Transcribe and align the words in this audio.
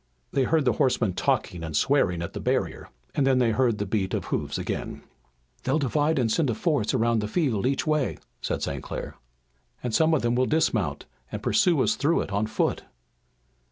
They 0.31 0.45
heard 0.45 0.65
the 0.65 0.73
horsemen 0.81 1.13
talking 1.13 1.61
and 1.63 1.77
swearing 1.77 2.23
at 2.23 2.33
the 2.33 2.39
barrier, 2.39 2.89
and 3.13 3.27
then 3.27 3.37
they 3.37 3.51
heard 3.51 3.77
the 3.77 3.85
beat 3.85 4.15
of 4.15 4.25
hoofs 4.25 4.57
again. 4.57 5.03
"They'll 5.61 5.77
divide 5.77 6.17
and 6.17 6.31
send 6.31 6.49
a 6.49 6.55
force 6.55 6.95
around 6.95 7.19
the 7.19 7.27
field 7.27 7.67
each 7.67 7.85
way!" 7.85 8.17
said 8.41 8.63
St. 8.63 8.81
Clair. 8.81 9.13
"And 9.83 9.93
some 9.93 10.15
of 10.15 10.23
them 10.23 10.33
will 10.33 10.47
dismount 10.47 11.05
and 11.31 11.43
pursue 11.43 11.79
us 11.83 11.93
through 11.93 12.21
it 12.21 12.31
on 12.31 12.47
foot!" 12.47 12.81